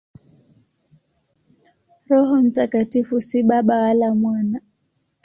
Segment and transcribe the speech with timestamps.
[2.09, 4.61] Roho Mtakatifu si Baba wala Mwana.